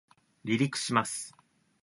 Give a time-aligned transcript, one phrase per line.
[0.45, 1.31] 離陸します